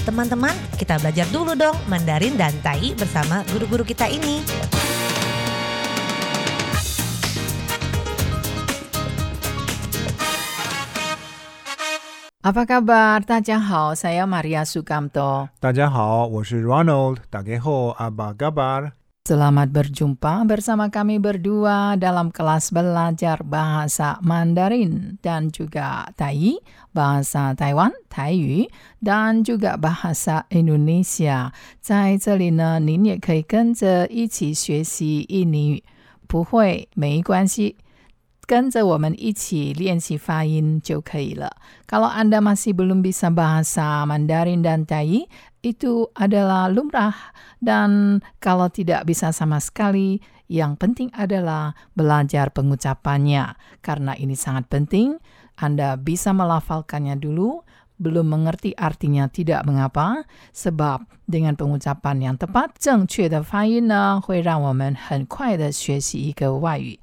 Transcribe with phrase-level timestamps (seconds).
[0.00, 4.40] Teman-teman, kita belajar dulu dong Mandarin dan Tai bersama guru-guru kita ini.
[12.40, 13.20] Apa kabar?
[13.20, 15.52] Tajahau, saya Maria Sukamto.
[15.60, 17.20] Tajahau, saya Ronald.
[17.28, 18.99] Dageho, apa kabar?
[19.25, 26.61] Selamat berjumpa bersama kami berdua dalam kelas belajar bahasa Mandarin dan juga Tai,
[26.93, 28.69] bahasa Taiwan, Taiyu,
[29.01, 31.49] dan juga bahasa Indonesia.
[31.81, 35.83] 在这里呢，您也可以跟着一起学习印尼语，
[36.27, 37.77] 不会没关系。
[38.49, 41.57] 跟着我们一起练习发音就可以了。
[41.89, 45.25] Kalau Anda masih belum bisa bahasa Mandarin dan Tai,
[45.65, 47.33] itu adalah lumrah.
[47.57, 53.57] Dan kalau tidak bisa sama sekali, yang penting adalah belajar pengucapannya.
[53.81, 55.17] Karena ini sangat penting,
[55.57, 57.65] Anda bisa melafalkannya dulu,
[57.97, 66.98] belum mengerti artinya tidak mengapa, sebab dengan pengucapan yang tepat, 正确的发音呢，会让我们很快的学习一个外语。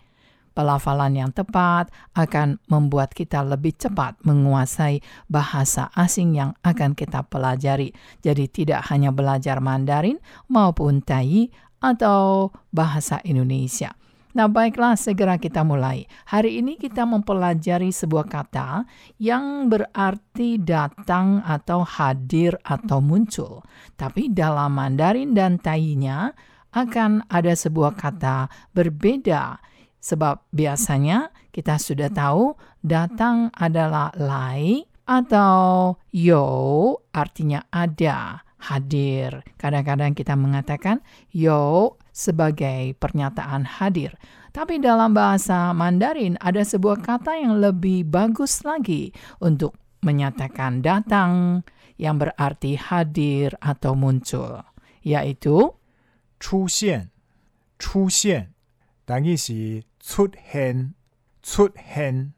[0.57, 7.93] Pelafalan yang tepat akan membuat kita lebih cepat menguasai bahasa asing yang akan kita pelajari.
[8.25, 10.17] Jadi tidak hanya belajar Mandarin
[10.49, 13.93] maupun Tai atau bahasa Indonesia.
[14.33, 16.09] Nah, baiklah segera kita mulai.
[16.25, 18.89] Hari ini kita mempelajari sebuah kata
[19.21, 23.61] yang berarti datang atau hadir atau muncul.
[23.93, 26.33] Tapi dalam Mandarin dan Tai-nya
[26.73, 29.57] akan ada sebuah kata berbeda
[30.06, 36.44] Sebab biasanya kita sudah tahu datang adalah lai atau yo
[37.14, 39.46] artinya ada, hadir.
[39.58, 44.18] Kadang-kadang kita mengatakan yo sebagai pernyataan hadir.
[44.52, 49.72] Tapi dalam bahasa Mandarin ada sebuah kata yang lebih bagus lagi untuk
[50.04, 51.62] menyatakan datang
[51.96, 54.60] yang berarti hadir atau muncul,
[55.06, 55.72] yaitu
[56.42, 57.08] 出现，
[57.78, 58.52] 出现，
[59.06, 60.94] 等于是 出现，
[61.42, 62.32] 出现。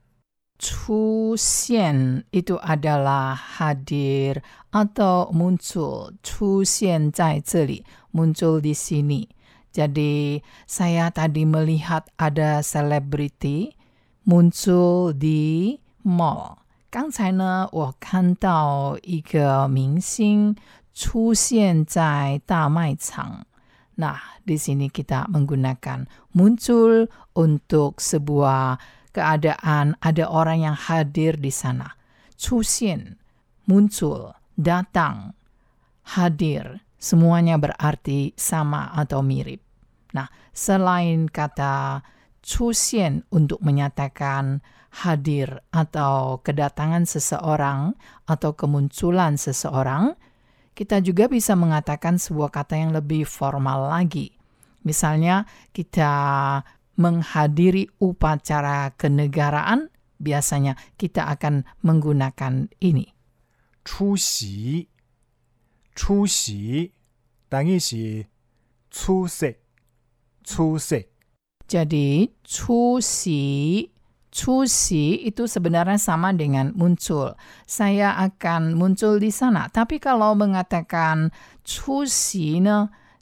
[0.57, 6.15] Chuxian itu adalah hadir atau muncul.
[6.23, 9.29] Chuxian 在这里, muncul di sini.
[9.75, 13.75] Jadi saya tadi melihat ada selebriti
[14.25, 16.63] muncul di mall.
[16.89, 20.55] 刚才呢，我看到一个明星
[20.95, 23.45] 出现在大卖场。
[24.00, 28.80] Nah, di sini kita menggunakan muncul untuk sebuah
[29.12, 32.00] keadaan ada orang yang hadir di sana.
[32.40, 33.20] Cusin,
[33.68, 35.36] muncul, datang,
[36.16, 39.60] hadir, semuanya berarti sama atau mirip.
[40.16, 42.00] Nah, selain kata
[42.40, 47.94] cusin untuk menyatakan hadir atau kedatangan seseorang
[48.26, 50.18] atau kemunculan seseorang,
[50.79, 54.35] kita juga bisa mengatakan sebuah kata yang lebih formal lagi.
[54.83, 56.13] Misalnya, kita
[56.99, 63.11] menghadiri upacara kenegaraan, biasanya kita akan menggunakan ini.
[63.85, 64.89] 出席，
[65.95, 66.93] 出席，
[67.49, 68.27] 等于是
[68.91, 69.57] 出席，
[70.43, 71.09] 出席。
[71.67, 73.89] Jadi, cusi,
[74.40, 77.36] cusi itu sebenarnya sama dengan muncul.
[77.68, 79.68] Saya akan muncul di sana.
[79.68, 81.36] Tapi kalau mengatakan
[81.68, 82.64] cusi,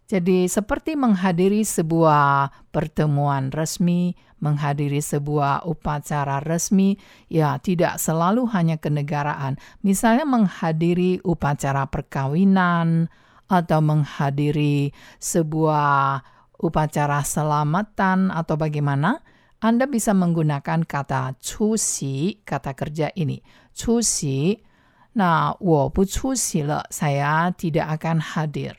[0.05, 7.01] jadi seperti menghadiri sebuah pertemuan resmi, menghadiri sebuah upacara resmi,
[7.34, 9.57] ya tidak selalu hanya kenegaraan.
[9.81, 13.09] Misalnya menghadiri upacara perkawinan,
[13.47, 14.91] atau menghadiri
[15.23, 16.19] sebuah
[16.59, 19.23] upacara selamatan atau bagaimana,
[19.57, 23.41] anda bisa menggunakan kata cusi, kata kerja ini.
[23.73, 24.53] Cusi,
[25.18, 28.78] nah, wo bu cusi le, saya tidak akan hadir.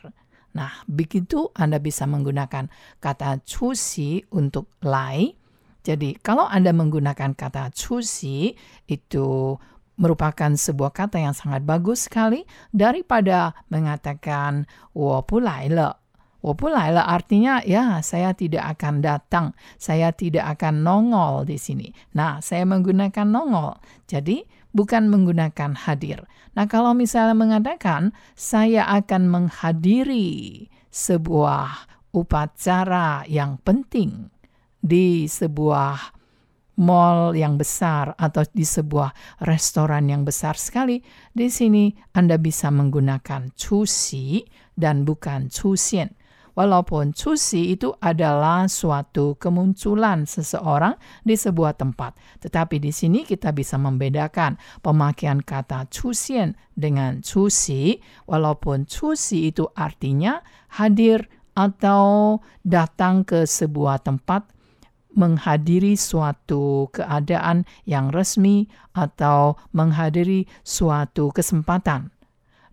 [0.54, 2.70] Nah, begitu Anda bisa menggunakan
[3.02, 5.34] kata cusi untuk lai.
[5.82, 8.54] Jadi, kalau Anda menggunakan kata cusi,
[8.86, 9.58] itu
[9.98, 15.90] merupakan sebuah kata yang sangat bagus sekali daripada mengatakan wo pulai le
[16.38, 21.90] 了 Wapulaila artinya ya saya tidak akan datang, saya tidak akan nongol di sini.
[22.14, 23.74] Nah, saya menggunakan nongol.
[24.06, 26.22] Jadi bukan menggunakan hadir.
[26.54, 34.30] Nah, kalau misalnya mengatakan saya akan menghadiri sebuah upacara yang penting
[34.78, 36.14] di sebuah
[36.78, 41.02] mall yang besar atau di sebuah restoran yang besar sekali,
[41.34, 44.46] di sini Anda bisa menggunakan cusi
[44.78, 46.14] dan bukan cusian.
[46.58, 52.18] Walaupun cusi itu adalah suatu kemunculan seseorang di sebuah tempat.
[52.42, 58.02] Tetapi di sini kita bisa membedakan pemakaian kata cusian dengan cusi.
[58.26, 60.42] Walaupun cusi itu artinya
[60.74, 64.50] hadir atau datang ke sebuah tempat
[65.14, 68.66] menghadiri suatu keadaan yang resmi
[68.98, 72.10] atau menghadiri suatu kesempatan.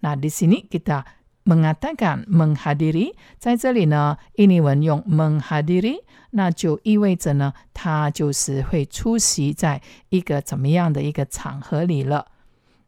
[0.01, 12.26] Nah, di sini kita mengatakan menghadiri，在这里呢，印尼文用 menghadiri，那就意味着呢，他就是会出席在一个怎么样的一个场合里了。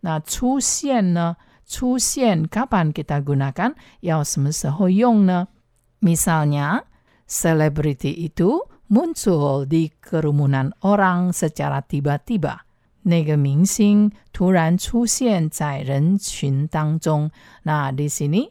[0.00, 1.37] 那出现呢？
[1.64, 3.75] 出现 kapan kita gunakan？
[4.00, 5.49] 要什么时候用呢？
[6.02, 6.82] Misalnya,
[7.26, 12.65] selebriti itu muncul di kerumunan orang secara tiba-tiba.
[13.06, 17.31] 那个明星突然出现在人群当中。
[17.62, 18.50] 那 di sini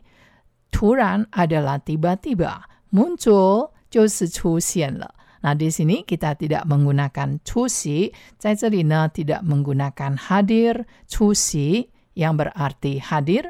[0.71, 5.15] 突然 adalah tiba-tiba, muncul 就是出现了。
[5.41, 8.13] Nah, di sini kita tidak menggunakan cusi.
[8.37, 13.49] 在这里呢 tidak menggunakan hadir, cusi yang berarti hadir.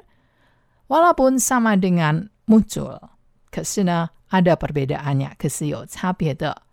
[0.87, 3.11] Walaupun sama dengan muncul.
[3.51, 6.63] 可是呢 ada perbedaannya, 可是有差别的。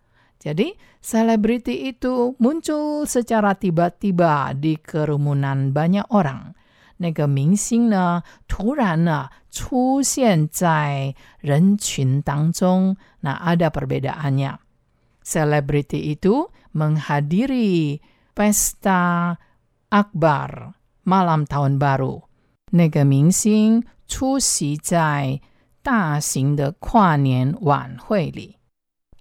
[0.43, 0.71] jadi,
[1.03, 6.55] selebriti itu muncul secara tiba-tiba di kerumunan banyak orang.
[6.99, 12.95] 那个明星呢，突然呢出现在人群当中。
[13.21, 14.59] Nah, ada perbedaannya.
[15.23, 17.99] Selebriti itu menghadiri
[18.35, 19.35] pesta
[19.91, 22.23] akbar malam tahun baru.
[22.71, 25.41] 那个明星出席在
[25.81, 28.55] 大型的跨年晚会里。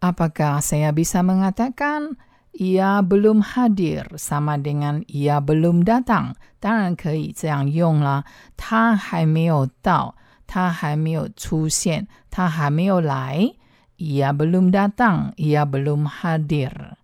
[0.03, 2.15] Apakah saya bisa mengatakan
[2.55, 6.39] ia belum hadir sama dengan ia belum datang？
[6.63, 8.23] 当然可以这样用了。
[8.57, 10.15] 他还没有到，
[10.47, 13.55] 他还没有出现，他还没有来。
[13.99, 16.95] Ia belum datang, ia belum hadir,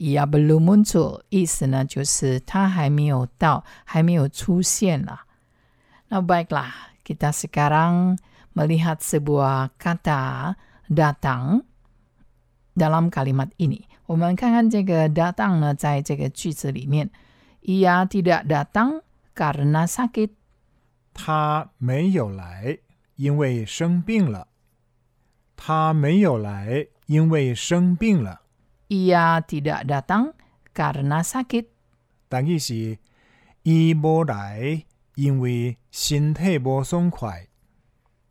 [0.00, 1.20] ia belum muncul。
[1.28, 5.28] 意思呢，就是他还没有到，还没有出现了。
[6.08, 6.72] 那 baiklah,
[7.04, 8.16] kita sekarang
[8.56, 10.56] melihat sebuah kata
[10.88, 11.68] datang
[12.74, 13.82] dalam kalimat ini.
[14.06, 17.10] 我们看看这个 datang 呢，在这个句子里面，
[17.62, 19.02] ia tidak datang
[19.34, 20.30] karena sakit。
[21.12, 22.78] 他没有来，
[23.16, 24.48] 因为生病了。
[25.56, 28.42] 他没有来，因为生病了。
[28.88, 30.32] ia tidak datang
[30.72, 31.66] karena sakit。
[32.28, 32.98] 但意是
[33.64, 34.84] 伊无来，
[35.16, 37.48] 因为身体无爽快。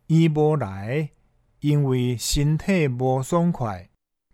[0.08, 1.10] 伊无来，
[1.60, 3.90] 因为身体无爽快。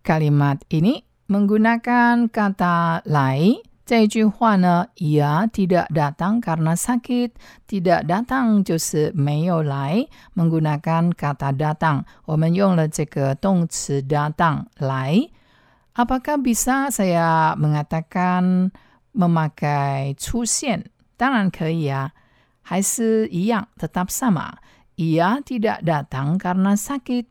[0.07, 3.63] Kalimat ini menggunakan kata lai.
[3.85, 7.35] 这句话呢，ia tidak datang karena sakit.
[7.67, 12.03] Tidak datang 就是没有来，menggunakan kata datang.
[12.25, 15.29] 我们用了这个动词 datang 来。
[15.95, 18.71] Apakah bisa saya mengatakan
[19.13, 20.85] memakai 出现？
[21.17, 22.11] 当然可以啊，
[22.61, 24.59] 还是一样，tetap sama.
[24.95, 27.25] Ia tidak datang karena sakit.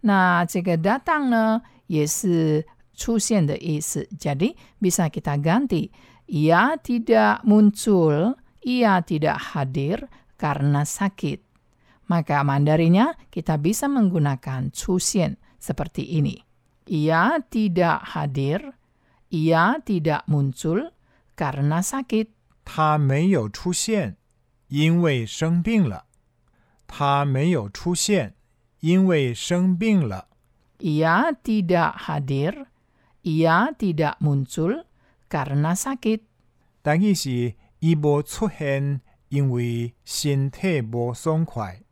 [0.00, 1.60] 那这个 datang 呢？
[1.92, 4.08] 也是出现的意思.
[4.18, 5.90] Jadi bisa kita ganti.
[6.28, 11.40] Ia tidak muncul, ia tidak hadir karena sakit.
[12.08, 16.44] Maka mandarinya kita bisa menggunakan 出现 seperti ini.
[16.88, 18.76] Ia tidak hadir,
[19.28, 20.92] ia tidak muncul
[21.36, 22.32] karena sakit.
[22.64, 24.16] 他没有出现，
[24.68, 26.04] 因为生病了。
[26.86, 28.34] 他没有出现，
[28.80, 30.28] 因为生病了。
[30.83, 32.67] Ia tidak hadir,
[33.23, 34.83] ia tidak muncul
[35.31, 36.27] karena sakit.
[36.81, 38.99] 但意是伊无出现，
[39.29, 41.83] 因为身体无爽快。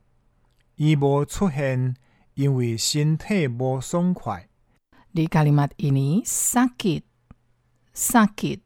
[0.76, 1.96] 伊无出现，
[2.34, 4.50] 因为身体无爽快。
[5.14, 7.04] Di kalimat ini sakit,
[7.96, 8.60] sakit.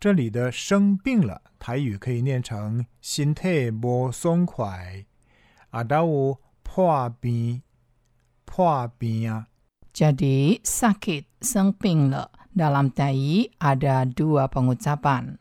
[0.00, 5.04] 这里的生病了，台语可以念成身体无爽快。
[5.70, 7.62] 啊，都有破病，
[8.44, 9.46] 破病啊。
[9.93, 12.27] jadi sakit, sengping le.
[12.55, 15.35] Dalam tai ada dua pengucapan.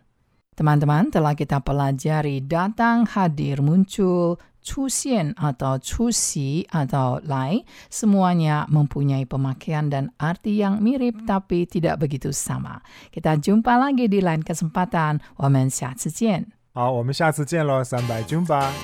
[0.59, 9.87] Teman-teman telah kita pelajari datang, hadir, muncul, cusian atau cusi atau lai, semuanya mempunyai pemakaian
[9.87, 12.83] dan arti yang mirip tapi tidak begitu sama.
[13.15, 15.23] Kita jumpa lagi di lain kesempatan.
[15.39, 16.51] 我们下次见。
[16.75, 18.75] 好，我们下次见喽，三百 jumpa。